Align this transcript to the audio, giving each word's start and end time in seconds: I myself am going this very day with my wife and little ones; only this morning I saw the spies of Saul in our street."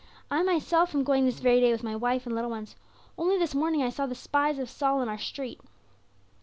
I 0.31 0.41
myself 0.41 0.95
am 0.95 1.03
going 1.03 1.25
this 1.25 1.39
very 1.41 1.59
day 1.61 1.71
with 1.71 1.83
my 1.83 1.95
wife 1.95 2.25
and 2.25 2.33
little 2.33 2.49
ones; 2.49 2.75
only 3.19 3.37
this 3.37 3.53
morning 3.53 3.83
I 3.83 3.91
saw 3.91 4.07
the 4.07 4.15
spies 4.15 4.57
of 4.57 4.67
Saul 4.67 4.99
in 5.03 5.07
our 5.07 5.19
street." 5.19 5.61